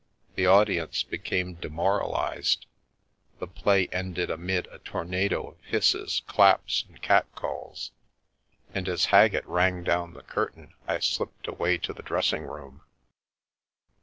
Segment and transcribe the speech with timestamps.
[0.33, 2.65] The audience became demoralised,
[3.37, 7.91] the play ended amid a tornado of hisses, claps, and cat calls;
[8.73, 12.81] and as Haggett rang down the curtain I slipped away to the dressing room.